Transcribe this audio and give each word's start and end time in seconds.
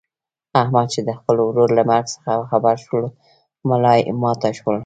احمد 0.61 0.87
چې 0.93 0.99
د 1.07 1.09
خپل 1.19 1.35
ورور 1.47 1.69
له 1.77 1.83
مرګ 1.89 2.05
څخه 2.15 2.47
خبر 2.49 2.75
شولو 2.85 3.09
ملایې 3.69 4.11
ماته 4.21 4.49
شوله. 4.57 4.79